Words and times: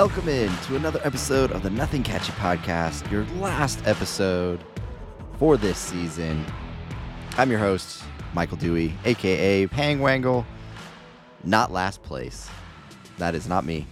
Welcome 0.00 0.30
in 0.30 0.50
to 0.62 0.76
another 0.76 0.98
episode 1.04 1.52
of 1.52 1.62
the 1.62 1.68
Nothing 1.68 2.02
Catchy 2.02 2.32
podcast, 2.32 3.10
your 3.10 3.26
last 3.38 3.86
episode 3.86 4.64
for 5.38 5.58
this 5.58 5.76
season. 5.76 6.42
I'm 7.36 7.50
your 7.50 7.58
host, 7.58 8.02
Michael 8.32 8.56
Dewey, 8.56 8.94
aka 9.04 9.66
Pangwangle, 9.66 10.46
not 11.44 11.70
last 11.70 12.02
place. 12.02 12.48
That 13.18 13.34
is 13.34 13.46
not 13.46 13.66
me. 13.66 13.86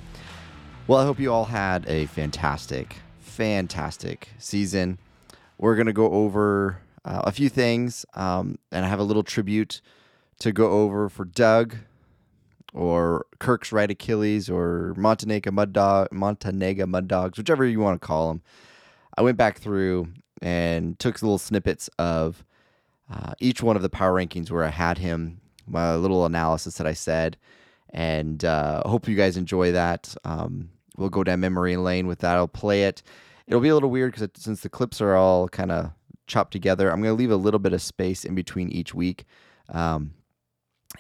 Well, 0.87 0.99
I 0.99 1.05
hope 1.05 1.21
you 1.21 1.31
all 1.31 1.45
had 1.45 1.87
a 1.87 2.07
fantastic, 2.07 2.97
fantastic 3.19 4.31
season. 4.39 4.99
We're 5.59 5.77
going 5.77 5.89
to 5.89 5.93
go 5.93 6.11
over 6.11 6.79
uh, 7.05 7.21
a 7.25 7.33
few 7.33 7.51
things, 7.51 8.07
um, 8.15 8.59
and 8.73 8.87
I 8.87 8.89
have 8.89 8.99
a 8.99 9.05
little 9.05 9.25
tribute 9.25 9.83
to 10.39 10.53
go 10.53 10.71
over 10.71 11.11
for 11.11 11.27
Doug, 11.27 11.77
or 12.75 13.27
Kirk's 13.39 13.73
right 13.73 13.91
Achilles 13.91 14.51
or 14.51 14.95
Montenegro 14.97 15.53
Mud 15.53 15.73
Dog, 15.73 16.09
Montenegro 16.13 16.87
Mud 16.87 17.09
Dogs, 17.09 17.39
whichever 17.39 17.67
you 17.67 17.81
want 17.81 18.01
to 18.01 18.07
call 18.07 18.29
them. 18.29 18.43
I 19.17 19.23
went 19.23 19.37
back 19.37 19.59
through 19.59 20.09
and 20.43 20.99
took 20.99 21.21
little 21.23 21.39
snippets 21.39 21.89
of 21.99 22.45
uh, 23.13 23.33
each 23.41 23.63
one 23.63 23.77
of 23.77 23.83
the 23.83 23.89
power 23.89 24.13
rankings 24.13 24.51
where 24.51 24.65
I 24.65 24.71
had 24.71 24.99
him, 24.99 25.41
my 25.67 25.97
little 25.97 26.25
analysis 26.27 26.77
that 26.77 26.87
I 26.87 26.93
said, 26.93 27.37
and 27.91 28.45
uh, 28.45 28.83
hope 28.87 29.09
you 29.09 29.17
guys 29.17 29.37
enjoy 29.37 29.73
that. 29.73 30.15
Um, 30.25 30.71
we'll 30.97 31.09
go 31.09 31.25
down 31.25 31.41
memory 31.41 31.77
lane 31.77 32.07
with 32.07 32.19
that. 32.21 32.37
I'll 32.37 32.47
play 32.47 32.85
it. 32.85 33.03
It'll 33.47 33.61
be 33.63 33.71
a 33.71 33.75
little 33.75 33.91
weird 33.91 34.13
because 34.13 34.29
since 34.37 34.61
the 34.61 34.69
clips 34.69 35.01
are 35.01 35.17
all 35.17 35.49
kind 35.49 35.73
of 35.73 35.91
chopped 36.27 36.53
together, 36.53 36.91
I'm 36.91 37.01
going 37.01 37.15
to 37.15 37.19
leave 37.19 37.31
a 37.31 37.37
little 37.37 37.61
bit 37.61 37.73
of 37.73 37.81
space 37.81 38.25
in 38.25 38.35
between 38.35 38.69
each 38.69 38.95
week. 38.95 39.25
Um, 39.71 40.13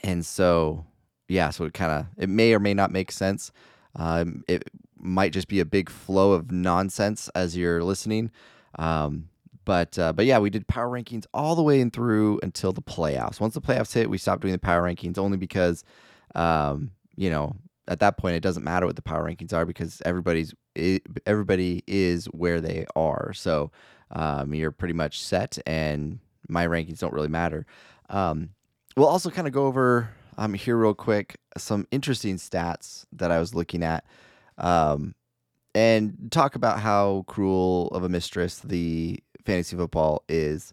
and 0.02 0.24
so 0.24 0.86
yeah, 1.28 1.50
so 1.50 1.64
it 1.64 1.74
kind 1.74 1.92
of 1.92 2.06
it 2.16 2.28
may 2.28 2.54
or 2.54 2.58
may 2.58 2.74
not 2.74 2.90
make 2.90 3.12
sense. 3.12 3.52
Um, 3.96 4.44
it 4.48 4.70
might 4.98 5.32
just 5.32 5.48
be 5.48 5.60
a 5.60 5.64
big 5.64 5.90
flow 5.90 6.32
of 6.32 6.50
nonsense 6.50 7.28
as 7.34 7.56
you're 7.56 7.82
listening. 7.84 8.30
Um, 8.78 9.28
but 9.64 9.98
uh, 9.98 10.14
but 10.14 10.24
yeah, 10.24 10.38
we 10.38 10.48
did 10.48 10.66
power 10.66 10.88
rankings 10.88 11.26
all 11.34 11.54
the 11.54 11.62
way 11.62 11.80
in 11.80 11.90
through 11.90 12.40
until 12.42 12.72
the 12.72 12.80
playoffs. 12.80 13.40
Once 13.40 13.54
the 13.54 13.60
playoffs 13.60 13.92
hit, 13.92 14.08
we 14.08 14.16
stopped 14.16 14.40
doing 14.40 14.52
the 14.52 14.58
power 14.58 14.82
rankings 14.82 15.18
only 15.18 15.36
because 15.36 15.84
um, 16.34 16.90
you 17.16 17.28
know 17.28 17.54
at 17.86 18.00
that 18.00 18.16
point 18.16 18.34
it 18.36 18.42
doesn't 18.42 18.64
matter 18.64 18.86
what 18.86 18.96
the 18.96 19.02
power 19.02 19.28
rankings 19.28 19.52
are 19.52 19.66
because 19.66 20.00
everybody's 20.06 20.54
everybody 21.26 21.82
is 21.86 22.26
where 22.26 22.60
they 22.62 22.86
are. 22.96 23.32
So 23.34 23.70
um, 24.10 24.54
you're 24.54 24.70
pretty 24.70 24.94
much 24.94 25.20
set, 25.20 25.58
and 25.66 26.18
my 26.48 26.66
rankings 26.66 27.00
don't 27.00 27.12
really 27.12 27.28
matter. 27.28 27.66
Um, 28.08 28.50
we'll 28.96 29.06
also 29.06 29.28
kind 29.28 29.46
of 29.46 29.52
go 29.52 29.66
over 29.66 30.08
um, 30.38 30.54
here 30.54 30.76
real 30.76 30.94
quick 30.94 31.36
some 31.56 31.86
interesting 31.90 32.36
stats 32.36 33.04
that 33.12 33.32
I 33.32 33.40
was 33.40 33.54
looking 33.54 33.82
at, 33.82 34.04
um, 34.56 35.14
and 35.74 36.30
talk 36.30 36.54
about 36.54 36.78
how 36.78 37.24
cruel 37.26 37.88
of 37.88 38.04
a 38.04 38.08
mistress 38.08 38.60
the 38.60 39.18
fantasy 39.44 39.76
football 39.76 40.22
is. 40.28 40.72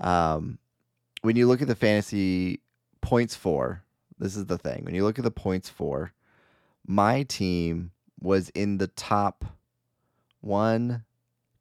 Um, 0.00 0.58
when 1.20 1.36
you 1.36 1.46
look 1.46 1.60
at 1.60 1.68
the 1.68 1.76
fantasy 1.76 2.60
points 3.02 3.36
for, 3.36 3.84
this 4.18 4.34
is 4.34 4.46
the 4.46 4.58
thing. 4.58 4.84
When 4.84 4.94
you 4.94 5.04
look 5.04 5.18
at 5.18 5.24
the 5.24 5.30
points 5.30 5.68
for, 5.68 6.12
my 6.86 7.22
team 7.24 7.92
was 8.18 8.48
in 8.50 8.78
the 8.78 8.88
top 8.88 9.44
one, 10.40 11.04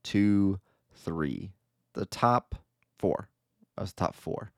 two, 0.03 0.59
three. 0.93 1.51
The 1.93 2.05
top 2.05 2.55
four. 2.97 3.27
I 3.77 3.81
was 3.81 3.93
top 3.93 4.15
four 4.15 4.51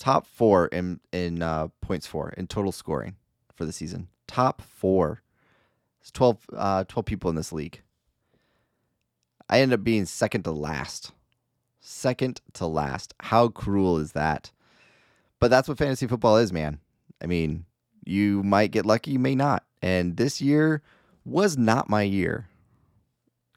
top 0.00 0.26
four 0.26 0.66
in 0.68 0.98
in 1.12 1.42
uh, 1.42 1.68
points 1.80 2.06
for 2.06 2.30
in 2.30 2.48
total 2.48 2.72
scoring 2.72 3.14
for 3.54 3.64
the 3.64 3.72
season. 3.72 4.08
Top 4.26 4.62
four. 4.62 5.22
It's 6.00 6.10
12, 6.10 6.46
uh, 6.56 6.84
12 6.84 7.04
people 7.04 7.28
in 7.28 7.36
this 7.36 7.52
league. 7.52 7.82
I 9.50 9.60
ended 9.60 9.78
up 9.78 9.84
being 9.84 10.06
second 10.06 10.44
to 10.44 10.50
last. 10.50 11.12
Second 11.80 12.40
to 12.54 12.66
last. 12.66 13.12
How 13.20 13.48
cruel 13.48 13.98
is 13.98 14.12
that? 14.12 14.50
But 15.40 15.50
that's 15.50 15.68
what 15.68 15.76
fantasy 15.76 16.06
football 16.06 16.38
is, 16.38 16.54
man. 16.54 16.78
I 17.22 17.26
mean, 17.26 17.66
you 18.06 18.42
might 18.42 18.70
get 18.70 18.86
lucky, 18.86 19.10
you 19.10 19.18
may 19.18 19.34
not. 19.34 19.64
And 19.82 20.16
this 20.16 20.40
year 20.40 20.80
was 21.26 21.58
not 21.58 21.90
my 21.90 22.02
year. 22.02 22.48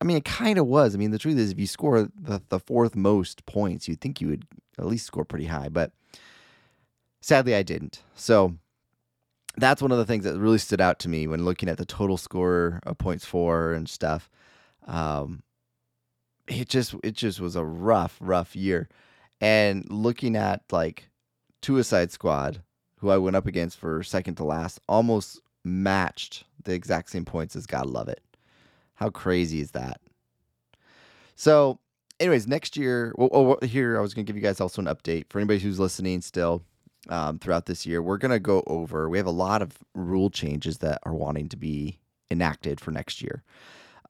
I 0.01 0.05
mean, 0.05 0.17
it 0.17 0.25
kind 0.25 0.57
of 0.57 0.67
was. 0.67 0.95
I 0.95 0.97
mean, 0.97 1.11
the 1.11 1.19
truth 1.19 1.37
is, 1.37 1.51
if 1.51 1.59
you 1.59 1.67
score 1.67 2.09
the, 2.13 2.41
the 2.49 2.59
fourth 2.59 2.93
most 2.93 3.45
points, 3.45 3.87
you'd 3.87 4.01
think 4.01 4.19
you 4.19 4.27
would 4.27 4.45
at 4.77 4.85
least 4.85 5.05
score 5.05 5.23
pretty 5.23 5.45
high. 5.45 5.69
But 5.69 5.93
Sadly, 7.23 7.55
I 7.55 7.63
didn't. 7.63 8.03
So 8.15 8.57
that's 9.55 9.81
one 9.81 9.93
of 9.93 9.97
the 9.97 10.05
things 10.05 10.25
that 10.25 10.37
really 10.37 10.57
stood 10.57 10.81
out 10.81 10.99
to 10.99 11.09
me 11.09 11.25
when 11.25 11.45
looking 11.45 11.69
at 11.69 11.77
the 11.77 11.85
total 11.85 12.17
score 12.17 12.81
of 12.85 12.97
points 12.97 13.23
for 13.23 13.71
and 13.71 13.87
stuff. 13.87 14.29
Um, 14.87 15.41
it 16.49 16.67
just 16.67 16.93
it 17.01 17.13
just 17.13 17.39
was 17.39 17.55
a 17.55 17.63
rough, 17.63 18.17
rough 18.19 18.57
year. 18.57 18.89
And 19.39 19.89
looking 19.89 20.35
at 20.35 20.63
like 20.69 21.09
Suicide 21.61 22.11
Squad, 22.11 22.61
who 22.97 23.09
I 23.09 23.17
went 23.17 23.37
up 23.37 23.47
against 23.47 23.77
for 23.77 24.03
second 24.03 24.35
to 24.35 24.43
last, 24.43 24.81
almost 24.89 25.39
matched 25.63 26.43
the 26.65 26.73
exact 26.73 27.09
same 27.09 27.23
points 27.23 27.55
as 27.55 27.65
God 27.65 27.85
Love 27.85 28.09
It. 28.09 28.21
How 28.95 29.09
crazy 29.09 29.61
is 29.61 29.71
that? 29.71 30.01
So, 31.35 31.79
anyways, 32.19 32.47
next 32.47 32.75
year, 32.75 33.13
well, 33.17 33.29
oh, 33.31 33.65
here 33.65 33.97
I 33.97 34.01
was 34.01 34.13
going 34.13 34.25
to 34.25 34.29
give 34.29 34.35
you 34.35 34.45
guys 34.45 34.59
also 34.59 34.81
an 34.81 34.87
update 34.87 35.27
for 35.29 35.39
anybody 35.39 35.59
who's 35.59 35.79
listening 35.79 36.19
still 36.19 36.63
um, 37.09 37.39
throughout 37.39 37.65
this 37.65 37.85
year. 37.85 38.01
We're 38.01 38.17
going 38.17 38.31
to 38.31 38.39
go 38.39 38.63
over, 38.67 39.09
we 39.09 39.17
have 39.17 39.27
a 39.27 39.31
lot 39.31 39.61
of 39.61 39.77
rule 39.93 40.29
changes 40.29 40.79
that 40.79 40.99
are 41.03 41.13
wanting 41.13 41.49
to 41.49 41.57
be 41.57 41.99
enacted 42.31 42.79
for 42.79 42.91
next 42.91 43.21
year. 43.21 43.43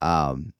Um, 0.01 0.53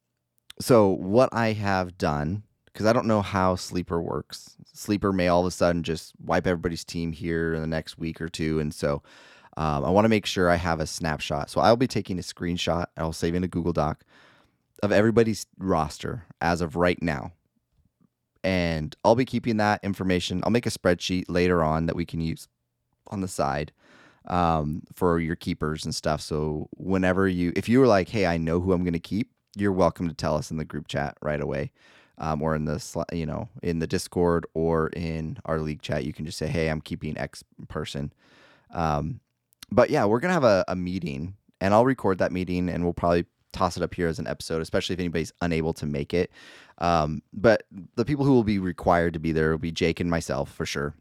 so, 0.60 0.90
what 0.90 1.30
I 1.34 1.54
have 1.54 1.98
done, 1.98 2.44
because 2.66 2.86
I 2.86 2.94
don't 2.94 3.08
know 3.08 3.22
how 3.22 3.56
Sleeper 3.56 4.02
works, 4.02 4.56
Sleeper 4.74 5.12
may 5.12 5.28
all 5.28 5.42
of 5.42 5.48
a 5.48 5.52
sudden 5.52 5.84
just 5.84 6.14
wipe 6.24 6.48
everybody's 6.48 6.86
team 6.86 7.12
here 7.12 7.54
in 7.54 7.62
the 7.62 7.68
next 7.68 7.98
week 7.98 8.22
or 8.22 8.30
two. 8.30 8.60
And 8.60 8.74
so, 8.74 9.02
um, 9.58 9.84
I 9.84 9.90
want 9.90 10.06
to 10.06 10.10
make 10.10 10.26
sure 10.26 10.50
I 10.50 10.56
have 10.56 10.80
a 10.80 10.88
snapshot. 10.88 11.50
So, 11.50 11.60
I'll 11.60 11.76
be 11.76 11.88
taking 11.88 12.20
a 12.20 12.22
screenshot, 12.22 12.86
I'll 12.98 13.14
save 13.14 13.36
in 13.36 13.44
a 13.44 13.48
Google 13.48 13.74
Doc 13.74 14.04
of 14.84 14.92
everybody's 14.92 15.46
roster 15.58 16.26
as 16.40 16.62
of 16.62 16.76
right 16.76 17.02
now 17.02 17.32
and 18.44 18.96
I'll 19.04 19.16
be 19.16 19.26
keeping 19.26 19.58
that 19.58 19.80
information. 19.84 20.42
I'll 20.44 20.52
make 20.52 20.66
a 20.66 20.72
spreadsheet 20.72 21.26
later 21.28 21.64
on 21.64 21.86
that 21.86 21.96
we 21.96 22.06
can 22.06 22.22
use 22.22 22.48
on 23.08 23.22
the 23.22 23.28
side 23.28 23.72
um, 24.28 24.84
for 24.94 25.20
your 25.20 25.36
keepers 25.36 25.86
and 25.86 25.94
stuff. 25.94 26.22
So 26.22 26.68
whenever 26.78 27.28
you, 27.28 27.54
if 27.56 27.68
you 27.70 27.80
were 27.80 27.88
like, 27.88 28.10
hey, 28.10 28.26
I 28.26 28.38
know 28.38 28.60
who 28.60 28.74
I'm 28.74 28.84
going 28.84 28.94
to 28.94 29.00
keep, 29.00 29.30
you're 29.56 29.72
welcome 29.72 30.08
to 30.08 30.14
tell 30.14 30.36
us 30.36 30.52
in 30.52 30.58
the 30.58 30.66
group 30.66 30.88
chat 30.88 31.18
right 31.22 31.42
away, 31.42 31.72
um, 32.18 32.42
or 32.42 32.56
in 32.56 32.66
the 32.66 33.06
you 33.12 33.26
know 33.26 33.50
in 33.62 33.80
the 33.80 33.88
Discord 33.88 34.46
or 34.54 34.88
in 34.90 35.38
our 35.46 35.60
league 35.60 35.82
chat. 35.82 36.06
You 36.06 36.14
can 36.14 36.26
just 36.26 36.38
say, 36.38 36.48
hey, 36.48 36.70
I'm 36.70 36.82
keeping 36.82 37.18
X 37.18 37.44
person. 37.68 38.12
Um, 38.72 39.20
but 39.72 39.90
yeah, 39.90 40.06
we're 40.06 40.20
gonna 40.20 40.34
have 40.34 40.44
a, 40.44 40.66
a 40.68 40.76
meeting, 40.76 41.36
and 41.62 41.74
I'll 41.74 41.86
record 41.86 42.18
that 42.18 42.32
meeting, 42.32 42.70
and 42.70 42.84
we'll 42.84 42.94
probably 42.94 43.26
toss 43.54 43.78
it 43.78 43.84
up 43.84 43.94
here 43.94 44.08
as 44.08 44.20
an 44.20 44.28
episode, 44.28 44.62
especially 44.62 44.94
if 44.94 45.00
anybody's 45.00 45.32
unable 45.42 45.74
to 45.76 45.86
make 45.86 46.14
it. 46.14 46.32
Um, 46.80 47.22
but 47.32 47.64
the 47.96 48.06
people 48.06 48.26
who 48.26 48.34
will 48.34 48.44
be 48.44 48.60
required 48.60 49.14
to 49.14 49.20
be 49.20 49.32
there 49.32 49.52
will 49.52 49.58
be 49.58 49.72
Jake 49.72 50.00
and 50.00 50.10
myself 50.10 50.52
for 50.52 50.66
sure, 50.66 50.94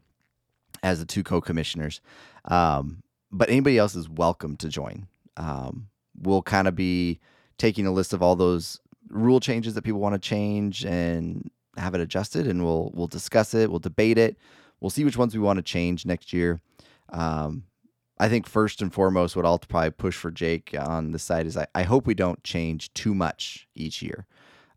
as 0.83 0.99
the 0.99 1.05
two 1.05 1.23
co-commissioners. 1.23 1.99
Um, 2.45 3.03
but 3.31 3.49
anybody 3.49 3.77
else 3.77 3.95
is 3.95 4.07
welcome 4.07 4.55
to 4.57 4.69
join. 4.69 5.07
Um, 5.35 5.87
we'll 6.21 6.43
kind 6.43 6.67
of 6.67 6.75
be 6.75 7.19
taking 7.57 7.87
a 7.87 7.91
list 7.91 8.13
of 8.13 8.21
all 8.21 8.35
those 8.35 8.79
rule 9.09 9.39
changes 9.39 9.73
that 9.73 9.83
people 9.83 9.99
want 9.99 10.13
to 10.13 10.19
change 10.19 10.85
and 10.85 11.49
have 11.77 11.95
it 11.95 12.01
adjusted, 12.01 12.47
and 12.47 12.63
we'll 12.63 12.91
we'll 12.93 13.07
discuss 13.07 13.53
it. 13.53 13.69
We'll 13.69 13.79
debate 13.79 14.17
it. 14.17 14.37
We'll 14.79 14.91
see 14.91 15.03
which 15.03 15.17
ones 15.17 15.33
we 15.33 15.41
want 15.41 15.57
to 15.57 15.63
change 15.63 16.05
next 16.05 16.33
year. 16.33 16.61
Um, 17.09 17.63
I 18.23 18.29
think 18.29 18.47
first 18.47 18.81
and 18.81 18.93
foremost, 18.93 19.35
what 19.35 19.45
I'll 19.45 19.59
probably 19.59 19.91
push 19.91 20.15
for 20.15 20.31
Jake 20.31 20.73
on 20.79 21.11
the 21.11 21.19
side 21.19 21.45
is 21.45 21.57
I, 21.57 21.67
I 21.75 21.83
hope 21.83 22.07
we 22.07 22.13
don't 22.13 22.41
change 22.41 22.93
too 22.93 23.13
much 23.13 23.67
each 23.75 24.01
year. 24.01 24.27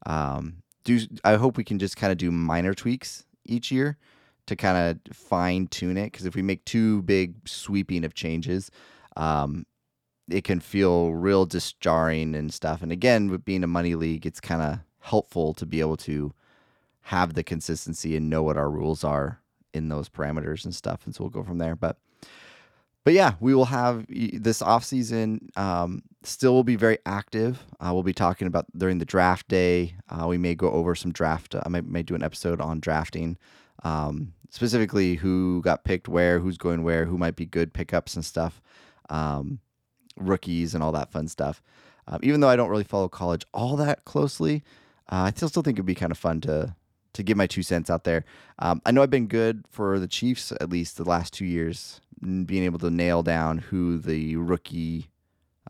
Um, 0.04 0.64
do 0.82 0.98
I 1.22 1.36
hope 1.36 1.56
we 1.56 1.62
can 1.62 1.78
just 1.78 1.96
kind 1.96 2.10
of 2.10 2.18
do 2.18 2.32
minor 2.32 2.74
tweaks 2.74 3.24
each 3.44 3.70
year 3.70 3.98
to 4.46 4.56
kind 4.56 4.76
of 4.76 5.16
fine 5.16 5.68
tune 5.68 5.96
it 5.96 6.10
because 6.10 6.26
if 6.26 6.34
we 6.34 6.42
make 6.42 6.64
too 6.64 7.02
big 7.02 7.36
sweeping 7.46 8.04
of 8.04 8.14
changes, 8.14 8.72
um, 9.16 9.64
it 10.28 10.42
can 10.42 10.58
feel 10.58 11.12
real 11.12 11.46
disjarring 11.46 12.34
and 12.34 12.52
stuff. 12.52 12.82
And 12.82 12.90
again, 12.90 13.30
with 13.30 13.44
being 13.44 13.62
a 13.62 13.68
money 13.68 13.94
league, 13.94 14.26
it's 14.26 14.40
kind 14.40 14.60
of 14.60 14.80
helpful 14.98 15.54
to 15.54 15.64
be 15.64 15.78
able 15.78 15.98
to 15.98 16.32
have 17.02 17.34
the 17.34 17.44
consistency 17.44 18.16
and 18.16 18.28
know 18.28 18.42
what 18.42 18.56
our 18.56 18.68
rules 18.68 19.04
are 19.04 19.40
in 19.72 19.88
those 19.88 20.08
parameters 20.08 20.64
and 20.64 20.74
stuff. 20.74 21.02
And 21.06 21.14
so 21.14 21.22
we'll 21.22 21.30
go 21.30 21.44
from 21.44 21.58
there. 21.58 21.76
But 21.76 21.98
but 23.06 23.14
yeah, 23.14 23.34
we 23.38 23.54
will 23.54 23.66
have 23.66 24.04
this 24.08 24.60
off 24.60 24.82
season. 24.82 25.48
Um, 25.54 26.02
still, 26.24 26.54
will 26.54 26.64
be 26.64 26.74
very 26.74 26.98
active. 27.06 27.62
Uh, 27.78 27.90
we'll 27.94 28.02
be 28.02 28.12
talking 28.12 28.48
about 28.48 28.66
during 28.76 28.98
the 28.98 29.04
draft 29.04 29.46
day. 29.46 29.94
Uh, 30.08 30.26
we 30.26 30.38
may 30.38 30.56
go 30.56 30.72
over 30.72 30.96
some 30.96 31.12
draft. 31.12 31.54
I 31.54 31.68
might, 31.68 31.86
may 31.86 32.02
do 32.02 32.16
an 32.16 32.24
episode 32.24 32.60
on 32.60 32.80
drafting, 32.80 33.38
um, 33.84 34.32
specifically 34.50 35.14
who 35.14 35.62
got 35.62 35.84
picked 35.84 36.08
where, 36.08 36.40
who's 36.40 36.58
going 36.58 36.82
where, 36.82 37.06
who 37.06 37.16
might 37.16 37.36
be 37.36 37.46
good 37.46 37.72
pickups 37.72 38.16
and 38.16 38.24
stuff, 38.24 38.60
um, 39.08 39.60
rookies 40.16 40.74
and 40.74 40.82
all 40.82 40.90
that 40.90 41.12
fun 41.12 41.28
stuff. 41.28 41.62
Um, 42.08 42.18
even 42.24 42.40
though 42.40 42.48
I 42.48 42.56
don't 42.56 42.70
really 42.70 42.82
follow 42.82 43.08
college 43.08 43.44
all 43.54 43.76
that 43.76 44.04
closely, 44.04 44.64
uh, 45.12 45.30
I 45.30 45.30
still 45.30 45.48
still 45.48 45.62
think 45.62 45.76
it'd 45.76 45.86
be 45.86 45.94
kind 45.94 46.10
of 46.10 46.18
fun 46.18 46.40
to 46.40 46.74
to 47.12 47.22
give 47.22 47.36
my 47.36 47.46
two 47.46 47.62
cents 47.62 47.88
out 47.88 48.02
there. 48.02 48.24
Um, 48.58 48.82
I 48.84 48.90
know 48.90 49.02
I've 49.02 49.10
been 49.10 49.28
good 49.28 49.64
for 49.70 50.00
the 50.00 50.08
Chiefs 50.08 50.50
at 50.50 50.68
least 50.68 50.96
the 50.96 51.04
last 51.04 51.32
two 51.32 51.46
years, 51.46 52.00
being 52.20 52.64
able 52.64 52.78
to 52.78 52.90
nail 52.90 53.22
down 53.22 53.58
who 53.58 53.98
the 53.98 54.36
rookie 54.36 55.10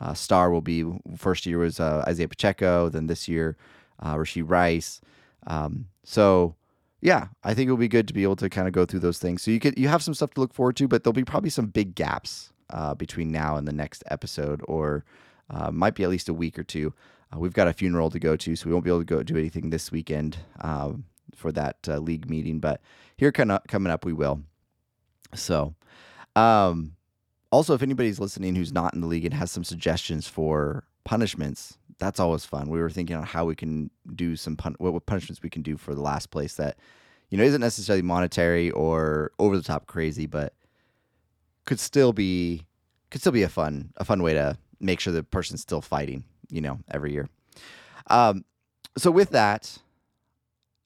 uh, 0.00 0.14
star 0.14 0.50
will 0.50 0.60
be. 0.60 0.84
First 1.16 1.46
year 1.46 1.58
was 1.58 1.80
uh, 1.80 2.04
Isaiah 2.06 2.28
Pacheco, 2.28 2.88
then 2.88 3.06
this 3.06 3.28
year 3.28 3.56
uh, 4.00 4.14
Rashee 4.14 4.44
Rice. 4.46 5.00
Um, 5.46 5.86
so 6.04 6.54
yeah, 7.00 7.28
I 7.44 7.54
think 7.54 7.68
it'll 7.68 7.76
be 7.76 7.88
good 7.88 8.08
to 8.08 8.14
be 8.14 8.22
able 8.22 8.36
to 8.36 8.48
kind 8.48 8.66
of 8.66 8.72
go 8.72 8.84
through 8.84 9.00
those 9.00 9.18
things. 9.18 9.42
So 9.42 9.50
you 9.50 9.60
could 9.60 9.78
you 9.78 9.88
have 9.88 10.02
some 10.02 10.14
stuff 10.14 10.34
to 10.34 10.40
look 10.40 10.54
forward 10.54 10.76
to, 10.76 10.88
but 10.88 11.04
there'll 11.04 11.12
be 11.12 11.24
probably 11.24 11.50
some 11.50 11.66
big 11.66 11.94
gaps 11.94 12.52
uh, 12.70 12.94
between 12.94 13.30
now 13.30 13.56
and 13.56 13.66
the 13.66 13.72
next 13.72 14.02
episode, 14.08 14.60
or 14.66 15.04
uh, 15.50 15.70
might 15.70 15.94
be 15.94 16.04
at 16.04 16.10
least 16.10 16.28
a 16.28 16.34
week 16.34 16.58
or 16.58 16.64
two. 16.64 16.92
Uh, 17.32 17.38
we've 17.38 17.52
got 17.52 17.68
a 17.68 17.72
funeral 17.72 18.10
to 18.10 18.18
go 18.18 18.36
to, 18.36 18.56
so 18.56 18.66
we 18.66 18.72
won't 18.72 18.84
be 18.84 18.90
able 18.90 19.00
to 19.00 19.04
go 19.04 19.22
do 19.22 19.36
anything 19.36 19.70
this 19.70 19.90
weekend 19.92 20.38
um, 20.60 21.04
for 21.34 21.52
that 21.52 21.76
uh, 21.88 21.98
league 21.98 22.30
meeting. 22.30 22.60
But 22.60 22.80
here 23.16 23.32
kind 23.32 23.52
of 23.52 23.62
coming 23.68 23.92
up, 23.92 24.04
we 24.04 24.12
will. 24.12 24.42
So, 25.34 25.74
um, 26.36 26.92
also, 27.50 27.74
if 27.74 27.82
anybody's 27.82 28.20
listening 28.20 28.54
who's 28.54 28.72
not 28.72 28.94
in 28.94 29.00
the 29.00 29.06
league 29.06 29.24
and 29.24 29.34
has 29.34 29.50
some 29.50 29.64
suggestions 29.64 30.28
for 30.28 30.84
punishments, 31.04 31.78
that's 31.98 32.20
always 32.20 32.44
fun. 32.44 32.68
We 32.68 32.80
were 32.80 32.90
thinking 32.90 33.16
on 33.16 33.22
how 33.22 33.46
we 33.46 33.54
can 33.54 33.90
do 34.14 34.36
some 34.36 34.56
pun- 34.56 34.76
what, 34.78 35.06
punishments 35.06 35.42
we 35.42 35.50
can 35.50 35.62
do 35.62 35.76
for 35.76 35.94
the 35.94 36.02
last 36.02 36.30
place 36.30 36.56
that 36.56 36.76
you 37.30 37.38
know 37.38 37.44
isn't 37.44 37.60
necessarily 37.60 38.02
monetary 38.02 38.70
or 38.70 39.32
over 39.38 39.56
the 39.56 39.62
top 39.62 39.86
crazy, 39.86 40.26
but 40.26 40.52
could 41.64 41.80
still 41.80 42.12
be 42.12 42.66
could 43.10 43.20
still 43.20 43.32
be 43.32 43.42
a 43.42 43.48
fun 43.48 43.92
a 43.96 44.04
fun 44.04 44.22
way 44.22 44.34
to 44.34 44.58
make 44.78 45.00
sure 45.00 45.12
the 45.12 45.22
person's 45.22 45.62
still 45.62 45.80
fighting. 45.80 46.24
You 46.50 46.60
know, 46.60 46.78
every 46.90 47.12
year. 47.12 47.28
Um, 48.08 48.44
so 48.96 49.10
with 49.10 49.30
that, 49.30 49.78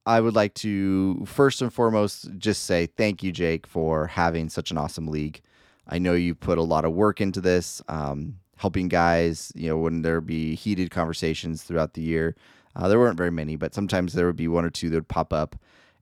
I 0.07 0.21
would 0.21 0.35
like 0.35 0.55
to 0.55 1.25
first 1.27 1.63
and 1.63 1.73
foremost 1.73 2.31
just 2.39 2.65
say 2.65 2.87
thank 2.87 3.23
you, 3.23 3.33
Jake, 3.33 3.67
for 3.67 4.07
having 4.07 4.49
such 4.49 4.71
an 4.71 4.79
awesome 4.79 5.09
league. 5.09 5.41
I 5.87 5.99
know 5.99 6.15
you 6.15 6.35
put 6.35 6.59
a 6.59 6.63
lot 6.63 6.85
of 6.85 6.93
work 6.93 7.21
into 7.21 7.41
this. 7.41 7.83
Um, 7.89 8.37
helping 8.61 8.89
guys, 8.89 9.51
you 9.55 9.71
know, 9.71 9.79
when 9.79 10.03
there 10.03 10.21
be 10.21 10.55
heated 10.55 10.91
conversations 10.91 11.63
throughout 11.63 11.95
the 11.95 12.03
year. 12.03 12.37
Uh, 12.77 12.87
there 12.89 12.99
weren't 12.99 13.17
very 13.17 13.31
many, 13.31 13.57
but 13.57 13.75
sometimes 13.75 14.13
there 14.13 14.27
would 14.27 14.37
be 14.37 14.49
one 14.49 14.67
or 14.67 14.71
two 14.71 14.91
that 14.91 14.97
would 14.97 15.09
pop 15.09 15.33
up, 15.33 15.57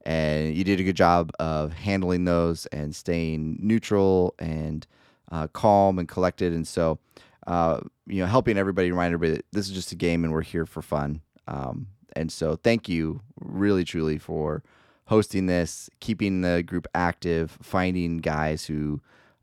and 0.04 0.56
you 0.56 0.64
did 0.64 0.80
a 0.80 0.82
good 0.82 0.96
job 0.96 1.30
of 1.38 1.72
handling 1.72 2.24
those 2.24 2.66
and 2.66 2.94
staying 2.96 3.56
neutral 3.60 4.34
and 4.40 4.88
uh, 5.30 5.46
calm 5.48 6.00
and 6.00 6.08
collected. 6.08 6.52
And 6.52 6.66
so, 6.66 6.98
uh, 7.46 7.78
you 8.08 8.20
know, 8.20 8.26
helping 8.26 8.58
everybody 8.58 8.90
remind 8.90 9.14
everybody 9.14 9.36
that 9.36 9.46
this 9.52 9.68
is 9.68 9.74
just 9.74 9.92
a 9.92 9.96
game 9.96 10.24
and 10.24 10.32
we're 10.32 10.42
here 10.42 10.66
for 10.66 10.82
fun. 10.82 11.20
Um, 11.46 11.86
and 12.14 12.30
so, 12.32 12.56
thank 12.56 12.88
you, 12.88 13.20
really, 13.40 13.84
truly, 13.84 14.18
for 14.18 14.62
hosting 15.06 15.46
this, 15.46 15.88
keeping 16.00 16.42
the 16.42 16.62
group 16.62 16.86
active, 16.94 17.58
finding 17.62 18.18
guys 18.18 18.66
who 18.66 19.00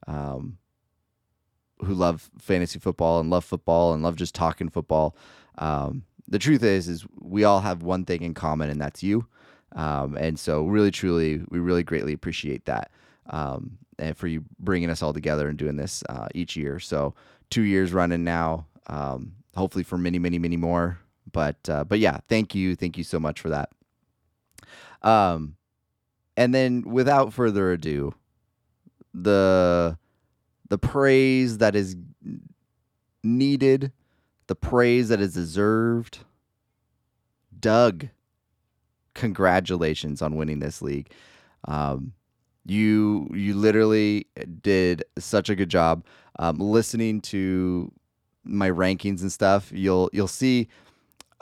um, 0.08 0.58
who 1.80 1.94
love 1.94 2.30
fantasy 2.40 2.80
football 2.80 3.20
and 3.20 3.30
love 3.30 3.44
football 3.44 3.94
and 3.94 4.04
love 4.04 4.16
just 4.16 4.36
talking 4.36 4.70
football. 4.70 5.16
Um, 5.58 6.04
the 6.28 6.40
truth 6.40 6.64
is, 6.64 6.88
is 6.88 7.06
we 7.20 7.44
all 7.44 7.62
have 7.62 7.84
one 7.84 8.06
thing 8.06 8.22
in 8.22 8.34
common, 8.34 8.70
and 8.70 8.80
that's 8.80 9.04
you. 9.04 9.28
Um, 9.76 10.16
and 10.18 10.40
so, 10.40 10.66
really, 10.66 10.92
truly, 10.92 11.42
we 11.50 11.60
really 11.60 11.84
greatly 11.84 12.14
appreciate 12.14 12.66
that, 12.66 12.92
um, 13.30 13.78
and 14.00 14.16
for 14.18 14.28
you 14.28 14.44
bringing 14.60 14.90
us 14.90 15.04
all 15.04 15.14
together 15.14 15.48
and 15.50 15.58
doing 15.58 15.76
this 15.76 16.04
uh, 16.10 16.28
each 16.34 16.56
year. 16.56 16.80
So, 16.80 17.14
two 17.50 17.64
years 17.64 17.92
running 17.94 18.24
now. 18.24 18.68
Um, 18.88 19.34
hopefully, 19.56 19.84
for 19.84 19.98
many, 19.98 20.20
many, 20.20 20.40
many 20.40 20.58
more. 20.58 21.00
But, 21.36 21.68
uh, 21.68 21.84
but 21.84 22.00
yeah, 22.00 22.20
thank 22.30 22.56
you, 22.56 22.78
thank 22.78 22.98
you 22.98 23.04
so 23.04 23.20
much 23.20 23.42
for 23.42 23.50
that. 23.50 23.70
Um, 25.02 25.58
and 26.38 26.56
then, 26.56 26.84
without 26.84 27.34
further 27.34 27.74
ado, 27.74 28.14
the 29.14 29.98
the 30.70 30.78
praise 30.78 31.58
that 31.58 31.76
is 31.76 31.98
needed, 33.22 33.92
the 34.48 34.56
praise 34.56 35.10
that 35.10 35.20
is 35.20 35.34
deserved. 35.34 36.20
Doug, 37.60 38.08
congratulations 39.14 40.22
on 40.22 40.38
winning 40.38 40.60
this 40.60 40.82
league. 40.82 41.12
Um, 41.66 42.14
you 42.66 43.30
you 43.34 43.56
literally 43.56 44.28
did 44.62 45.04
such 45.20 45.50
a 45.50 45.56
good 45.56 45.70
job. 45.70 46.06
Um, 46.40 46.60
listening 46.60 47.20
to 47.22 47.92
my 48.46 48.70
rankings 48.72 49.22
and 49.22 49.32
stuff, 49.32 49.70
you'll 49.74 50.10
you'll 50.14 50.28
see. 50.30 50.70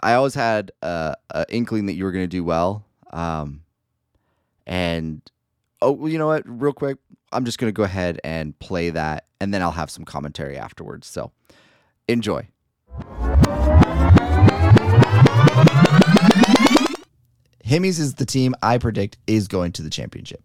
I 0.02 0.14
always 0.14 0.36
had 0.36 0.72
a, 0.82 1.16
a 1.30 1.46
inkling 1.50 1.86
that 1.86 1.94
you 1.94 2.04
were 2.04 2.12
going 2.12 2.24
to 2.24 2.28
do 2.28 2.44
well. 2.44 2.86
Um, 3.12 3.62
and 4.66 5.22
oh, 5.82 6.08
you 6.08 6.18
know 6.18 6.28
what? 6.28 6.44
Real 6.46 6.74
quick, 6.74 6.98
I'm 7.32 7.46
just 7.46 7.58
going 7.58 7.70
to 7.70 7.76
go 7.76 7.84
ahead 7.84 8.20
and 8.24 8.58
play 8.60 8.90
that, 8.90 9.26
and 9.40 9.54
then 9.54 9.62
I'll 9.62 9.72
have 9.72 9.90
some 9.90 10.06
commentary 10.06 10.58
afterwards. 10.58 11.08
So 11.08 11.32
enjoy. 12.08 12.48
Himmies 17.66 18.00
is 18.00 18.16
the 18.16 18.26
team 18.26 18.56
I 18.62 18.78
predict 18.78 19.18
is 19.26 19.48
going 19.48 19.72
to 19.74 19.82
the 19.82 19.90
championship, 19.90 20.44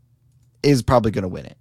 is 0.63 0.83
probably 0.83 1.11
going 1.11 1.23
to 1.23 1.29
win 1.29 1.47
it. 1.47 1.59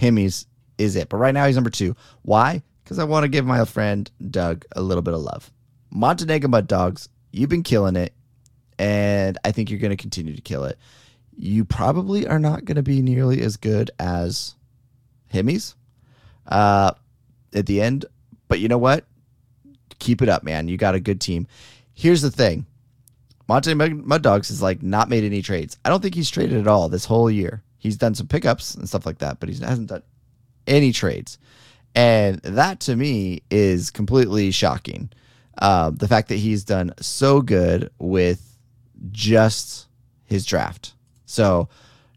Himmies 0.00 0.46
is 0.78 0.96
it. 0.96 1.08
But 1.08 1.18
right 1.18 1.34
now 1.34 1.46
he's 1.46 1.56
number 1.56 1.70
two. 1.70 1.94
Why? 2.22 2.62
Because 2.82 2.98
I 2.98 3.04
want 3.04 3.24
to 3.24 3.28
give 3.28 3.44
my 3.44 3.64
friend 3.64 4.10
Doug 4.30 4.64
a 4.72 4.82
little 4.82 5.02
bit 5.02 5.14
of 5.14 5.20
love. 5.20 5.52
Montenegro 5.92 6.48
Mud 6.48 6.66
Dogs, 6.66 7.08
you've 7.30 7.50
been 7.50 7.62
killing 7.62 7.96
it, 7.96 8.12
and 8.78 9.38
I 9.44 9.52
think 9.52 9.70
you're 9.70 9.78
going 9.78 9.90
to 9.90 9.96
continue 9.96 10.34
to 10.34 10.42
kill 10.42 10.64
it 10.64 10.78
you 11.36 11.64
probably 11.64 12.26
are 12.26 12.38
not 12.38 12.64
going 12.64 12.76
to 12.76 12.82
be 12.82 13.02
nearly 13.02 13.40
as 13.42 13.56
good 13.56 13.90
as 13.98 14.54
Himmies 15.32 15.74
uh, 16.46 16.92
at 17.54 17.66
the 17.66 17.80
end. 17.80 18.04
But 18.48 18.60
you 18.60 18.68
know 18.68 18.78
what? 18.78 19.04
Keep 19.98 20.22
it 20.22 20.28
up, 20.28 20.42
man. 20.42 20.68
You 20.68 20.76
got 20.76 20.94
a 20.94 21.00
good 21.00 21.20
team. 21.20 21.46
Here's 21.94 22.22
the 22.22 22.30
thing 22.30 22.66
Monte 23.48 23.74
Mud 23.74 24.22
Dogs 24.22 24.48
has 24.48 24.62
like 24.62 24.82
not 24.82 25.08
made 25.08 25.24
any 25.24 25.42
trades. 25.42 25.76
I 25.84 25.88
don't 25.88 26.00
think 26.00 26.14
he's 26.14 26.30
traded 26.30 26.58
at 26.58 26.68
all 26.68 26.88
this 26.88 27.04
whole 27.04 27.30
year. 27.30 27.62
He's 27.78 27.96
done 27.96 28.14
some 28.14 28.28
pickups 28.28 28.74
and 28.74 28.88
stuff 28.88 29.06
like 29.06 29.18
that, 29.18 29.40
but 29.40 29.48
he 29.48 29.56
hasn't 29.56 29.88
done 29.88 30.02
any 30.66 30.92
trades. 30.92 31.38
And 31.94 32.38
that 32.42 32.80
to 32.80 32.96
me 32.96 33.42
is 33.50 33.90
completely 33.90 34.50
shocking. 34.50 35.10
Uh, 35.58 35.90
the 35.90 36.08
fact 36.08 36.28
that 36.28 36.36
he's 36.36 36.64
done 36.64 36.92
so 37.00 37.40
good 37.40 37.90
with 37.98 38.58
just 39.10 39.86
his 40.24 40.46
draft. 40.46 40.94
So 41.26 41.68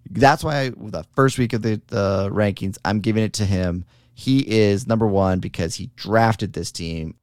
that's 0.10 0.44
why 0.44 0.62
I, 0.62 0.70
the 0.70 1.06
first 1.16 1.38
week 1.38 1.54
of 1.54 1.62
the, 1.62 1.82
the 1.88 2.30
rankings, 2.32 2.78
I'm 2.86 3.00
giving 3.00 3.24
it 3.24 3.34
to 3.34 3.46
him. 3.46 3.86
He 4.14 4.40
is 4.40 4.88
number 4.88 5.08
one 5.08 5.40
because 5.40 5.76
he 5.76 5.90
drafted 5.96 6.54
this 6.54 6.72
team. 6.72 7.16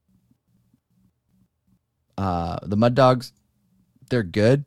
Uh, 2.17 2.59
the 2.63 2.77
Mud 2.77 2.93
Dogs, 2.93 3.33
they're 4.09 4.23
good. 4.23 4.65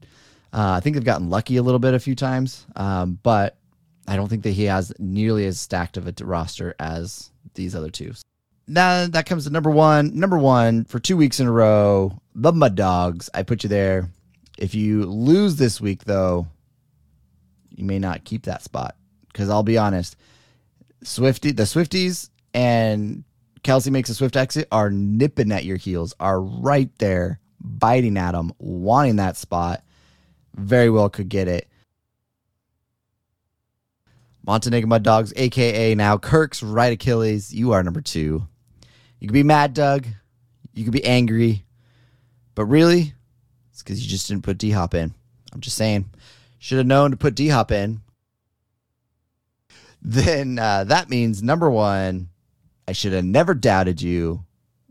Uh, 0.52 0.72
I 0.72 0.80
think 0.80 0.94
they've 0.94 1.04
gotten 1.04 1.30
lucky 1.30 1.58
a 1.58 1.62
little 1.62 1.78
bit 1.78 1.94
a 1.94 2.00
few 2.00 2.14
times, 2.14 2.66
um, 2.74 3.18
but 3.22 3.58
I 4.08 4.16
don't 4.16 4.28
think 4.28 4.42
that 4.44 4.52
he 4.52 4.64
has 4.64 4.92
nearly 4.98 5.46
as 5.46 5.60
stacked 5.60 5.96
of 5.96 6.08
a 6.08 6.24
roster 6.24 6.74
as 6.80 7.30
these 7.54 7.74
other 7.74 7.90
two. 7.90 8.14
Now 8.68 9.06
that 9.06 9.26
comes 9.26 9.44
to 9.44 9.50
number 9.50 9.70
one. 9.70 10.18
Number 10.18 10.38
one 10.38 10.84
for 10.84 10.98
two 10.98 11.16
weeks 11.16 11.40
in 11.40 11.46
a 11.46 11.52
row, 11.52 12.20
the 12.34 12.52
Mud 12.52 12.74
Dogs. 12.74 13.30
I 13.32 13.42
put 13.42 13.62
you 13.62 13.68
there. 13.68 14.10
If 14.58 14.74
you 14.74 15.04
lose 15.04 15.56
this 15.56 15.80
week, 15.80 16.04
though, 16.04 16.48
you 17.70 17.84
may 17.84 17.98
not 17.98 18.24
keep 18.24 18.44
that 18.44 18.62
spot 18.62 18.96
because 19.28 19.50
I'll 19.50 19.62
be 19.62 19.78
honest, 19.78 20.16
Swifty, 21.02 21.52
the 21.52 21.64
Swifties 21.64 22.30
and 22.54 23.22
Kelce 23.62 23.90
makes 23.90 24.08
a 24.08 24.14
swift 24.14 24.36
exit 24.36 24.66
are 24.72 24.90
nipping 24.90 25.52
at 25.52 25.64
your 25.64 25.76
heels, 25.76 26.14
are 26.18 26.40
right 26.40 26.90
there, 26.98 27.40
biting 27.60 28.16
at 28.16 28.32
them, 28.32 28.52
wanting 28.58 29.16
that 29.16 29.36
spot. 29.36 29.82
Very 30.54 30.88
well 30.88 31.10
could 31.10 31.28
get 31.28 31.48
it. 31.48 31.68
Montenegro 34.46 34.88
Mud 34.88 35.02
Dogs, 35.02 35.32
aka 35.36 35.94
now 35.94 36.16
Kirk's 36.16 36.62
right 36.62 36.92
Achilles. 36.92 37.52
You 37.52 37.72
are 37.72 37.82
number 37.82 38.00
two. 38.00 38.46
You 39.18 39.28
could 39.28 39.34
be 39.34 39.42
mad, 39.42 39.74
Doug. 39.74 40.06
You 40.74 40.84
could 40.84 40.92
be 40.92 41.04
angry, 41.04 41.64
but 42.54 42.66
really, 42.66 43.14
it's 43.70 43.82
because 43.82 44.02
you 44.02 44.08
just 44.08 44.28
didn't 44.28 44.44
put 44.44 44.58
D 44.58 44.70
Hop 44.70 44.94
in. 44.94 45.14
I'm 45.52 45.60
just 45.60 45.76
saying. 45.76 46.10
Should 46.58 46.78
have 46.78 46.86
known 46.86 47.12
to 47.12 47.16
put 47.16 47.34
D 47.34 47.48
Hop 47.48 47.70
in. 47.70 48.02
Then 50.02 50.58
uh, 50.58 50.84
that 50.84 51.08
means 51.08 51.42
number 51.42 51.70
one, 51.70 52.28
I 52.86 52.92
should 52.92 53.12
have 53.12 53.24
never 53.24 53.54
doubted 53.54 54.02
you. 54.02 54.44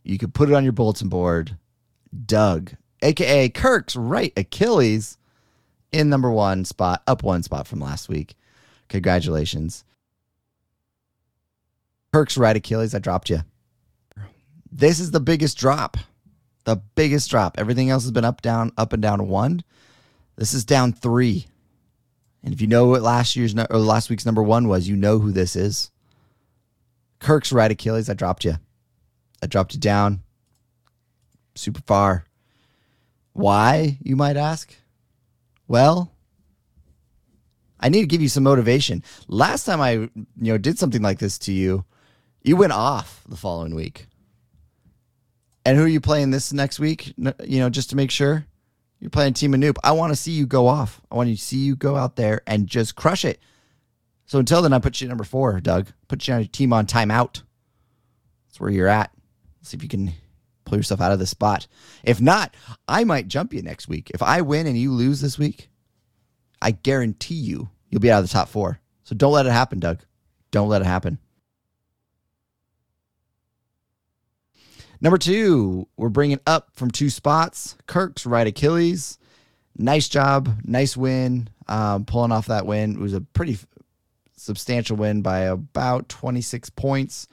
You 0.03 0.17
could 0.17 0.33
put 0.33 0.49
it 0.49 0.55
on 0.55 0.63
your 0.63 0.73
bulletin 0.73 1.09
board. 1.09 1.57
Doug, 2.25 2.73
aka 3.01 3.49
Kirk's 3.49 3.95
right 3.95 4.33
Achilles, 4.35 5.17
in 5.91 6.09
number 6.09 6.31
one 6.31 6.65
spot, 6.65 7.03
up 7.07 7.23
one 7.23 7.43
spot 7.43 7.67
from 7.67 7.79
last 7.79 8.09
week. 8.09 8.35
Congratulations. 8.89 9.83
Kirk's 12.13 12.37
right 12.37 12.55
Achilles, 12.55 12.95
I 12.95 12.99
dropped 12.99 13.29
you. 13.29 13.41
This 14.77 14.99
is 14.99 15.11
the 15.11 15.21
biggest 15.21 15.57
drop 15.57 15.95
The 16.65 16.75
biggest 16.95 17.29
drop. 17.29 17.57
Everything 17.57 17.89
else 17.89 18.03
has 18.03 18.11
been 18.11 18.25
up, 18.25 18.41
down, 18.41 18.73
up 18.77 18.91
and 18.91 19.01
down 19.01 19.29
one. 19.29 19.63
This 20.35 20.53
is 20.53 20.65
down 20.65 20.91
three. 20.91 21.45
And 22.43 22.53
if 22.53 22.59
you 22.59 22.67
know 22.67 22.87
what 22.87 23.01
last 23.01 23.37
year's 23.37 23.55
or 23.55 23.77
last 23.77 24.09
week's 24.09 24.25
number 24.25 24.43
one 24.43 24.67
was, 24.67 24.89
you 24.89 24.97
know 24.97 25.19
who 25.19 25.31
this 25.31 25.55
is. 25.55 25.91
Kirk's 27.19 27.53
right 27.53 27.71
Achilles. 27.71 28.09
I 28.09 28.15
dropped 28.15 28.43
you. 28.43 28.55
I 29.41 29.47
dropped 29.47 29.73
you 29.73 29.79
down 29.79 30.23
super 31.55 31.81
far. 31.87 32.25
Why, 33.31 33.97
you 34.01 34.17
might 34.17 34.35
ask? 34.35 34.75
Well, 35.69 36.11
I 37.79 37.87
need 37.87 38.01
to 38.01 38.07
give 38.07 38.21
you 38.21 38.29
some 38.29 38.43
motivation. 38.43 39.03
Last 39.29 39.63
time 39.63 39.79
I, 39.79 39.91
you 39.91 40.11
know, 40.35 40.57
did 40.57 40.77
something 40.77 41.01
like 41.01 41.19
this 41.19 41.37
to 41.39 41.53
you, 41.53 41.85
you 42.43 42.57
went 42.57 42.73
off 42.73 43.23
the 43.27 43.37
following 43.37 43.73
week. 43.73 44.07
And 45.65 45.77
who 45.77 45.83
are 45.83 45.87
you 45.87 45.99
playing 45.99 46.29
this 46.29 46.53
next 46.53 46.79
week? 46.79 47.13
You 47.17 47.59
know, 47.59 47.69
just 47.69 47.89
to 47.89 47.95
make 47.95 48.11
sure 48.11 48.45
you're 48.99 49.09
playing 49.09 49.33
Team 49.33 49.53
Anoop. 49.53 49.77
I 49.83 49.91
want 49.93 50.13
to 50.13 50.15
see 50.15 50.31
you 50.31 50.45
go 50.45 50.67
off. 50.67 51.01
I 51.11 51.15
want 51.15 51.29
to 51.29 51.35
see 51.35 51.57
you 51.57 51.75
go 51.75 51.95
out 51.95 52.15
there 52.15 52.41
and 52.45 52.67
just 52.67 52.95
crush 52.95 53.25
it. 53.25 53.39
So 54.27 54.39
until 54.39 54.61
then, 54.61 54.73
I 54.73 54.79
put 54.79 55.01
you 55.01 55.07
at 55.07 55.09
number 55.09 55.23
four, 55.23 55.59
Doug. 55.59 55.87
Put 56.07 56.27
you 56.27 56.33
on 56.33 56.41
your 56.41 56.47
team 56.47 56.71
on 56.71 56.85
timeout. 56.85 57.41
That's 58.47 58.59
where 58.59 58.69
you're 58.69 58.87
at. 58.87 59.11
See 59.63 59.75
if 59.75 59.83
you 59.83 59.89
can 59.89 60.13
pull 60.65 60.77
yourself 60.77 61.01
out 61.01 61.11
of 61.11 61.19
the 61.19 61.25
spot. 61.25 61.67
If 62.03 62.21
not, 62.21 62.55
I 62.87 63.03
might 63.03 63.27
jump 63.27 63.53
you 63.53 63.61
next 63.61 63.87
week. 63.87 64.11
If 64.13 64.21
I 64.21 64.41
win 64.41 64.67
and 64.67 64.77
you 64.77 64.91
lose 64.91 65.21
this 65.21 65.37
week, 65.37 65.69
I 66.61 66.71
guarantee 66.71 67.35
you, 67.35 67.69
you'll 67.89 68.01
be 68.01 68.11
out 68.11 68.23
of 68.23 68.27
the 68.27 68.33
top 68.33 68.49
four. 68.49 68.79
So 69.03 69.15
don't 69.15 69.33
let 69.33 69.45
it 69.45 69.51
happen, 69.51 69.79
Doug. 69.79 69.99
Don't 70.51 70.69
let 70.69 70.81
it 70.81 70.85
happen. 70.85 71.19
Number 75.05 75.19
two, 75.19 75.87
we're 75.97 76.09
bringing 76.09 76.39
up 76.47 76.69
from 76.73 76.89
two 76.89 77.11
spots. 77.11 77.77
Kirk's 77.85 78.25
right 78.25 78.47
Achilles. 78.47 79.19
Nice 79.77 80.09
job. 80.09 80.49
Nice 80.63 80.97
win. 80.97 81.47
Um, 81.67 82.05
pulling 82.05 82.31
off 82.31 82.47
that 82.47 82.65
win. 82.65 82.93
It 82.93 82.99
was 82.99 83.13
a 83.13 83.21
pretty 83.21 83.59
substantial 84.35 84.97
win 84.97 85.21
by 85.21 85.41
about 85.41 86.09
26 86.09 86.71
points 86.71 87.27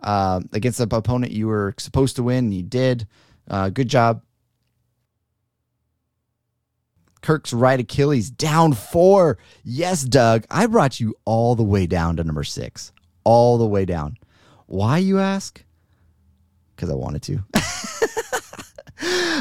uh, 0.00 0.40
against 0.52 0.78
the 0.78 0.96
opponent 0.96 1.30
you 1.30 1.46
were 1.46 1.76
supposed 1.78 2.16
to 2.16 2.24
win. 2.24 2.50
You 2.50 2.64
did. 2.64 3.06
Uh, 3.46 3.68
good 3.68 3.86
job. 3.86 4.24
Kirk's 7.20 7.52
right 7.52 7.78
Achilles 7.78 8.32
down 8.32 8.72
four. 8.72 9.38
Yes, 9.62 10.02
Doug. 10.02 10.44
I 10.50 10.66
brought 10.66 10.98
you 10.98 11.14
all 11.24 11.54
the 11.54 11.62
way 11.62 11.86
down 11.86 12.16
to 12.16 12.24
number 12.24 12.42
six. 12.42 12.90
All 13.22 13.58
the 13.58 13.66
way 13.66 13.84
down. 13.84 14.16
Why, 14.66 14.98
you 14.98 15.20
ask? 15.20 15.62
Because 16.82 16.92
I 16.92 16.96
wanted 16.96 17.22
to. 17.22 17.38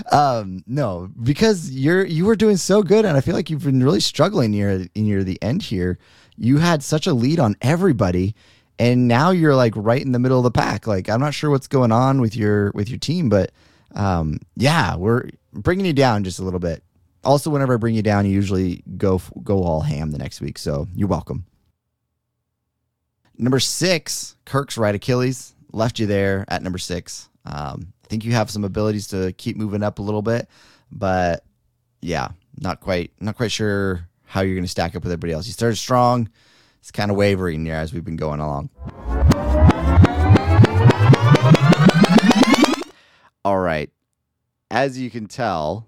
um, 0.16 0.64
no, 0.68 1.10
because 1.24 1.72
you're 1.72 2.06
you 2.06 2.26
were 2.26 2.36
doing 2.36 2.56
so 2.56 2.84
good, 2.84 3.04
and 3.04 3.18
I 3.18 3.22
feel 3.22 3.34
like 3.34 3.50
you've 3.50 3.64
been 3.64 3.84
really 3.84 4.00
struggling 4.00 4.52
near 4.52 4.86
near 4.96 5.24
the 5.24 5.42
end 5.42 5.64
here. 5.64 5.98
You 6.38 6.60
had 6.60 6.84
such 6.84 7.08
a 7.08 7.14
lead 7.14 7.40
on 7.40 7.56
everybody, 7.60 8.36
and 8.78 9.08
now 9.08 9.32
you're 9.32 9.56
like 9.56 9.74
right 9.76 10.04
in 10.04 10.12
the 10.12 10.20
middle 10.20 10.38
of 10.38 10.44
the 10.44 10.52
pack. 10.52 10.86
Like 10.86 11.10
I'm 11.10 11.20
not 11.20 11.34
sure 11.34 11.50
what's 11.50 11.66
going 11.66 11.92
on 11.92 12.22
with 12.22 12.36
your 12.36 12.70
with 12.76 12.90
your 12.90 13.00
team, 13.00 13.28
but 13.28 13.52
um, 13.96 14.38
yeah, 14.56 14.96
we're 14.96 15.30
bringing 15.52 15.88
you 15.88 15.94
down 15.94 16.24
just 16.24 16.38
a 16.38 16.44
little 16.44 16.60
bit. 16.60 16.84
Also, 17.24 17.50
whenever 17.50 17.74
I 17.74 17.78
bring 17.78 17.96
you 17.96 18.04
down, 18.04 18.28
you 18.28 18.34
usually 18.34 18.84
go 18.98 19.20
go 19.42 19.64
all 19.64 19.82
ham 19.82 20.12
the 20.12 20.20
next 20.20 20.42
week, 20.42 20.60
so 20.60 20.88
you're 20.94 21.08
welcome. 21.08 21.46
Number 23.36 23.60
six, 23.60 24.36
Kirk's 24.46 24.78
right 24.78 24.94
Achilles 24.94 25.56
left 25.74 26.00
you 26.00 26.06
there 26.06 26.46
at 26.48 26.62
number 26.62 26.78
six. 26.78 27.30
Um, 27.46 27.94
I 28.06 28.08
think 28.08 28.26
you 28.26 28.34
have 28.34 28.52
some 28.52 28.64
abilities 28.64 29.08
to 29.08 29.34
keep 29.34 29.58
moving 29.58 29.84
up 29.84 30.00
a 30.00 30.02
little 30.02 30.22
bit, 30.22 30.48
but 30.92 31.44
yeah, 32.02 32.30
not 32.60 32.80
quite 32.82 33.12
not 33.20 33.36
quite 33.38 33.52
sure 33.52 34.08
how 34.26 34.42
you're 34.42 34.56
going 34.56 34.64
to 34.64 34.70
stack 34.70 34.96
up 34.96 35.04
with 35.04 35.12
everybody 35.12 35.34
else. 35.34 35.48
You 35.48 35.54
started 35.54 35.78
strong 35.78 36.30
it's 36.82 36.92
kind 36.92 37.12
of 37.12 37.18
wavering 37.18 37.64
here 37.64 37.76
as 37.76 37.94
we've 37.94 38.04
been 38.04 38.16
going 38.16 38.40
along. 38.40 38.72
All 43.46 43.60
right. 43.60 43.92
As 44.72 44.98
you 44.98 45.12
can 45.12 45.28
tell, 45.28 45.86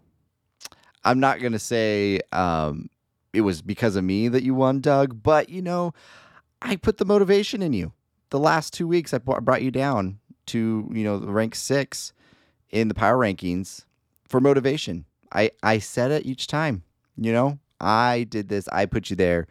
I'm 1.03 1.19
not 1.19 1.39
going 1.39 1.53
to 1.53 1.59
say 1.59 2.19
um, 2.31 2.89
it 3.33 3.41
was 3.41 3.63
because 3.63 3.95
of 3.95 4.03
me 4.03 4.27
that 4.27 4.43
you 4.43 4.53
won, 4.53 4.81
Doug, 4.81 5.23
but 5.23 5.49
you 5.49 5.63
know, 5.63 5.93
I 6.61 6.75
put 6.75 6.97
the 6.97 7.05
motivation 7.05 7.63
in 7.63 7.73
you. 7.73 7.91
The 8.29 8.39
last 8.39 8.71
two 8.71 8.87
weeks, 8.87 9.15
I 9.15 9.17
brought 9.17 9.63
you 9.63 9.71
down 9.71 10.19
to, 10.47 10.89
you 10.91 11.03
know, 11.03 11.17
rank 11.17 11.55
six 11.55 12.13
in 12.69 12.87
the 12.87 12.93
power 12.93 13.17
rankings 13.17 13.85
for 14.27 14.39
motivation. 14.39 15.05
I, 15.31 15.51
I 15.61 15.79
said 15.79 16.11
it 16.11 16.25
each 16.25 16.47
time, 16.47 16.83
you 17.17 17.31
know, 17.31 17.59
I 17.79 18.25
did 18.29 18.49
this, 18.49 18.67
I 18.69 18.85
put 18.85 19.09
you 19.09 19.15
there 19.15 19.47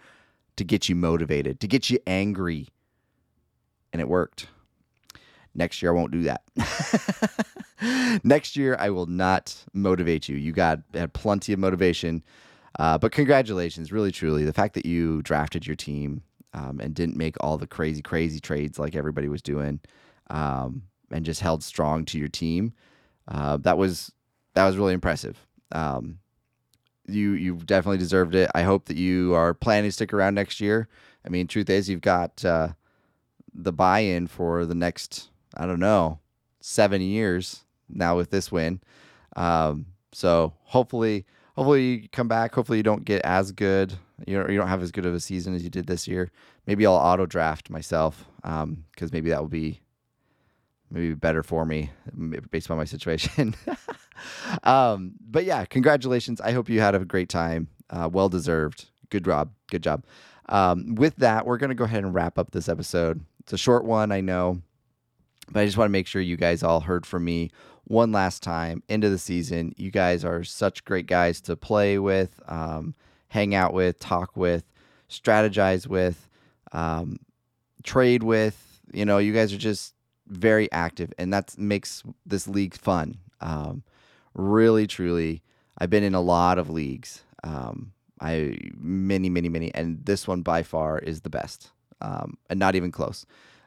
to 0.57 0.65
get 0.65 0.89
you 0.89 0.95
motivated, 0.95 1.61
to 1.61 1.67
get 1.67 1.91
you 1.91 1.99
angry. 2.07 2.69
And 3.93 4.01
it 4.01 4.09
worked. 4.09 4.47
Next 5.55 5.83
year, 5.83 5.93
I 5.93 5.95
won't 5.95 6.13
do 6.13 6.23
that. 6.23 8.21
Next 8.25 8.57
year, 8.57 8.77
I 8.79 8.89
will 8.91 9.07
not 9.07 9.55
motivate 9.75 10.29
you. 10.29 10.37
You 10.37 10.53
got 10.53 10.81
had 10.95 11.13
plenty 11.13 11.53
of 11.53 11.59
motivation. 11.59 12.23
Uh, 12.79 12.97
but 12.97 13.13
congratulations, 13.13 13.93
really, 13.93 14.11
truly. 14.11 14.45
The 14.45 14.53
fact 14.53 14.75
that 14.75 14.87
you 14.87 15.21
drafted 15.23 15.67
your 15.67 15.77
team 15.77 16.23
um, 16.55 16.81
and 16.81 16.95
didn't 16.95 17.17
make 17.17 17.37
all 17.41 17.59
the 17.59 17.67
crazy, 17.67 18.01
crazy 18.01 18.41
trades 18.41 18.79
like 18.79 18.97
everybody 18.97 19.29
was 19.29 19.43
doing, 19.43 19.81
um, 20.33 20.83
and 21.13 21.25
just 21.25 21.41
held 21.41 21.63
strong 21.63 22.05
to 22.07 22.19
your 22.19 22.29
team, 22.29 22.73
uh, 23.29 23.59
that 23.59 23.79
was 23.79 24.11
that 24.55 24.67
was 24.67 24.77
really 24.77 24.95
impressive. 24.95 25.47
Um, 25.71 26.19
you 27.07 27.33
you 27.33 27.57
definitely 27.57 27.99
deserved 27.99 28.35
it. 28.35 28.51
I 28.55 28.63
hope 28.63 28.87
that 28.87 28.97
you 28.97 29.35
are 29.35 29.55
planning 29.55 29.89
to 29.89 29.93
stick 29.93 30.13
around 30.13 30.35
next 30.35 30.61
year. 30.61 30.89
I 31.25 31.29
mean, 31.29 31.47
truth 31.47 31.71
is, 31.71 31.89
you've 31.89 32.01
got 32.01 32.45
uh, 32.45 32.69
the 33.55 33.73
buy-in 33.73 34.27
for 34.27 34.67
the 34.67 34.75
next 34.75 35.31
I 35.55 35.67
don't 35.67 35.81
know 35.81 36.19
seven 36.61 37.03
years 37.03 37.65
now 37.89 38.17
with 38.17 38.31
this 38.31 38.51
win. 38.51 38.81
Um, 39.37 39.87
so 40.13 40.55
hopefully, 40.65 41.27
hopefully 41.55 41.85
you 41.85 42.09
come 42.09 42.29
back. 42.29 42.55
Hopefully 42.55 42.79
you 42.79 42.85
don't 42.85 43.05
get 43.05 43.23
as 43.23 43.53
good. 43.53 43.93
You 44.27 44.39
know, 44.39 44.49
you 44.49 44.57
don't 44.57 44.69
have 44.69 44.83
as 44.83 44.93
good 44.93 45.05
of 45.05 45.15
a 45.15 45.21
season 45.21 45.55
as 45.55 45.63
you 45.63 45.71
did 45.71 45.87
this 45.87 46.09
year. 46.09 46.31
Maybe 46.67 46.87
I'll 46.87 46.95
auto 46.95 47.27
draft 47.27 47.69
myself 47.71 48.25
because 48.37 48.63
um, 48.63 48.85
maybe 49.13 49.31
that 49.31 49.41
will 49.41 49.49
be 49.49 49.82
maybe 50.93 51.15
better 51.15 51.43
for 51.43 51.65
me 51.65 51.91
based 52.51 52.71
on 52.71 52.77
my 52.77 52.85
situation. 52.85 53.55
um, 54.63 55.15
but 55.21 55.45
yeah, 55.45 55.65
congratulations. 55.65 56.41
I 56.41 56.53
hope 56.53 56.69
you 56.69 56.81
had 56.81 56.95
a 56.95 57.05
great 57.05 57.29
time. 57.29 57.69
Uh, 57.89 58.09
well 58.13 58.29
deserved. 58.29 58.91
Good 59.11 59.25
job. 59.25 59.51
Good 59.71 59.83
job. 59.83 60.05
Um, 60.49 60.95
with 60.95 61.17
that, 61.17 61.47
we're 61.47 61.57
going 61.57 61.71
to 61.71 61.75
go 61.75 61.85
ahead 61.85 62.05
and 62.05 62.15
wrap 62.15 62.39
up 62.39 62.51
this 62.51 62.69
episode. 62.69 63.25
It's 63.41 63.55
a 63.55 63.59
short 63.59 63.85
one, 63.85 64.13
I 64.13 64.21
know, 64.21 64.61
but 65.51 65.61
I 65.61 65.65
just 65.65 65.79
want 65.79 65.89
to 65.89 65.93
make 65.93 66.07
sure 66.07 66.21
you 66.21 66.37
guys 66.37 66.63
all 66.63 66.81
heard 66.81 67.07
from 67.07 67.25
me 67.25 67.51
one 67.85 68.13
last 68.13 68.43
time 68.43 68.83
into 68.89 69.09
the 69.09 69.19
season. 69.19 69.73
You 69.77 69.91
guys 69.91 70.25
are 70.25 70.45
such 70.45 70.85
great 70.85 71.07
guys 71.07 71.41
to 71.43 71.57
play 71.57 71.99
with, 71.99 72.39
um, 72.47 72.95
hang 73.29 73.55
out 73.55 73.73
with, 73.73 73.99
talk 73.99 74.37
with, 74.37 74.65
strategize 75.09 75.87
with, 75.87 76.29
um, 76.73 77.19
trade 77.83 78.23
with. 78.23 78.81
You 78.93 79.05
know, 79.05 79.19
you 79.19 79.33
guys 79.33 79.53
are 79.53 79.59
just 79.59 79.95
very 80.33 80.71
active, 80.73 81.13
and 81.19 81.33
that 81.33 81.57
makes 81.59 82.03
this 82.27 82.49
league 82.49 82.75
fun. 82.75 83.17
Um, 83.41 83.83
really, 84.35 84.87
truly, 84.87 85.43
I've 85.79 85.91
been 85.91 86.05
in 86.05 86.15
a 86.15 86.21
lot 86.21 86.59
of 86.59 86.71
leagues. 86.71 87.23
Um, 87.45 87.93
I 88.21 88.57
many, 88.77 89.29
many, 89.29 89.49
many, 89.49 89.75
and 89.75 90.05
this 90.05 90.27
one 90.27 90.43
by 90.43 90.63
far 90.63 90.99
is 90.99 91.21
the 91.23 91.31
best, 91.31 91.71
um, 92.01 92.37
and 92.49 92.59
not 92.59 92.75
even 92.75 92.93
close. 92.93 93.27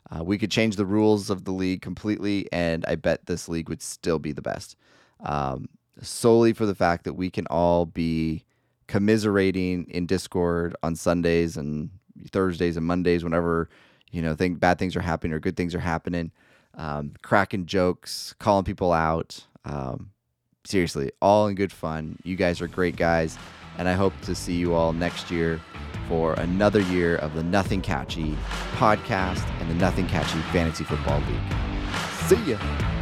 Uh, 0.09 0.23
we 0.23 0.37
could 0.37 0.51
change 0.51 0.75
the 0.75 0.85
rules 0.85 1.29
of 1.29 1.45
the 1.45 1.51
league 1.51 1.81
completely, 1.81 2.47
and 2.51 2.85
I 2.87 2.95
bet 2.95 3.25
this 3.25 3.49
league 3.49 3.69
would 3.69 3.81
still 3.81 4.19
be 4.19 4.31
the 4.31 4.41
best. 4.41 4.75
Um, 5.21 5.67
solely 6.01 6.53
for 6.53 6.65
the 6.65 6.75
fact 6.75 7.05
that 7.05 7.13
we 7.13 7.29
can 7.29 7.47
all 7.47 7.85
be 7.85 8.45
commiserating 8.87 9.85
in 9.89 10.05
Discord 10.05 10.75
on 10.83 10.95
Sundays 10.95 11.57
and 11.57 11.89
Thursdays 12.31 12.77
and 12.77 12.85
Mondays, 12.85 13.23
whenever 13.23 13.69
you 14.11 14.21
know 14.21 14.35
think 14.35 14.59
bad 14.59 14.79
things 14.79 14.95
are 14.95 15.01
happening 15.01 15.33
or 15.33 15.39
good 15.39 15.57
things 15.57 15.75
are 15.75 15.79
happening 15.79 16.31
um, 16.75 17.13
cracking 17.21 17.65
jokes, 17.65 18.35
calling 18.39 18.65
people 18.65 18.93
out. 18.93 19.45
Um, 19.63 20.11
seriously, 20.65 21.11
all 21.21 21.47
in 21.47 21.55
good 21.55 21.71
fun. 21.71 22.19
You 22.23 22.35
guys 22.35 22.61
are 22.61 22.67
great 22.67 22.95
guys, 22.95 23.37
and 23.77 23.87
I 23.87 23.93
hope 23.93 24.13
to 24.21 24.35
see 24.35 24.53
you 24.53 24.73
all 24.73 24.93
next 24.93 25.31
year 25.31 25.59
for 26.07 26.33
another 26.33 26.81
year 26.81 27.17
of 27.17 27.33
the 27.33 27.43
Nothing 27.43 27.81
Catchy 27.81 28.37
podcast 28.75 29.47
and 29.59 29.69
the 29.69 29.75
Nothing 29.75 30.07
Catchy 30.07 30.39
Fantasy 30.51 30.83
Football 30.83 31.19
League. 31.19 31.53
See 32.27 32.51
ya. 32.51 32.94